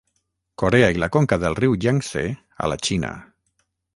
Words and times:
Corea 0.61 0.87
i 0.93 0.97
la 1.01 1.09
conca 1.15 1.37
del 1.43 1.59
riu 1.59 1.77
Iang-Tsé 1.85 2.25
a 2.65 2.73
la 2.73 2.81
Xina. 2.87 3.15